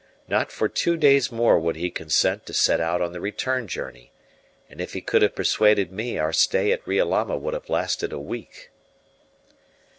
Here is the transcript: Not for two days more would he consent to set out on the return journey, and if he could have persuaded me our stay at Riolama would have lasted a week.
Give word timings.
Not 0.27 0.51
for 0.51 0.67
two 0.67 0.97
days 0.97 1.31
more 1.31 1.59
would 1.59 1.75
he 1.75 1.91
consent 1.91 2.47
to 2.47 2.55
set 2.55 2.79
out 2.81 3.03
on 3.03 3.11
the 3.13 3.21
return 3.21 3.67
journey, 3.67 4.11
and 4.67 4.81
if 4.81 4.93
he 4.93 4.99
could 5.01 5.21
have 5.21 5.35
persuaded 5.35 5.91
me 5.91 6.17
our 6.17 6.33
stay 6.33 6.71
at 6.71 6.83
Riolama 6.87 7.37
would 7.37 7.53
have 7.53 7.69
lasted 7.69 8.11
a 8.11 8.17
week. 8.17 8.71